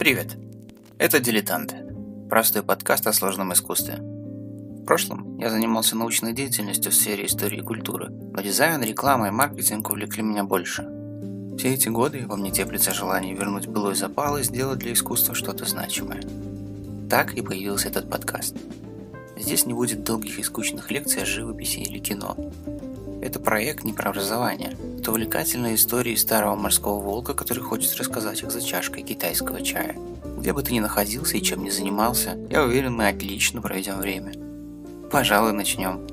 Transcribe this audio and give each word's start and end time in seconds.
Привет! 0.00 0.34
Это 0.96 1.20
«Дилетанты»– 1.20 1.76
простой 2.30 2.62
подкаст 2.62 3.06
о 3.06 3.12
сложном 3.12 3.52
искусстве. 3.52 3.96
В 3.96 4.86
прошлом 4.86 5.36
я 5.36 5.50
занимался 5.50 5.94
научной 5.94 6.32
деятельностью 6.32 6.90
в 6.90 6.94
сфере 6.94 7.26
истории 7.26 7.58
и 7.58 7.62
культуры, 7.62 8.08
но 8.08 8.40
дизайн, 8.40 8.82
реклама 8.82 9.28
и 9.28 9.30
маркетинг 9.30 9.90
увлекли 9.90 10.22
меня 10.22 10.42
больше. 10.42 10.88
Все 11.58 11.74
эти 11.74 11.90
годы 11.90 12.24
во 12.26 12.36
мне 12.36 12.50
теплится 12.50 12.94
желание 12.94 13.34
вернуть 13.34 13.66
былой 13.66 13.94
запал 13.94 14.38
и 14.38 14.42
сделать 14.42 14.78
для 14.78 14.94
искусства 14.94 15.34
что-то 15.34 15.66
значимое. 15.66 16.22
Так 17.10 17.34
и 17.34 17.42
появился 17.42 17.88
этот 17.88 18.08
подкаст. 18.08 18.56
Здесь 19.36 19.66
не 19.66 19.74
будет 19.74 20.02
долгих 20.02 20.38
и 20.38 20.42
скучных 20.42 20.90
лекций 20.90 21.24
о 21.24 21.26
живописи 21.26 21.80
или 21.80 21.98
кино. 21.98 22.38
Это 23.20 23.38
проект 23.38 23.84
не 23.84 23.92
про 23.92 24.08
образование, 24.08 24.74
это 25.00 25.12
увлекательная 25.12 25.76
история 25.76 26.14
старого 26.14 26.56
морского 26.56 27.00
волка, 27.00 27.32
который 27.32 27.60
хочет 27.60 27.96
рассказать 27.96 28.42
их 28.42 28.50
за 28.50 28.60
чашкой 28.60 29.02
китайского 29.02 29.62
чая. 29.62 29.96
Где 30.36 30.52
бы 30.52 30.62
ты 30.62 30.74
ни 30.74 30.80
находился 30.80 31.38
и 31.38 31.42
чем 31.42 31.64
ни 31.64 31.70
занимался, 31.70 32.38
я 32.50 32.62
уверен, 32.62 32.94
мы 32.94 33.08
отлично 33.08 33.62
проведем 33.62 33.98
время. 33.98 34.34
Пожалуй, 35.10 35.52
начнем. 35.52 36.06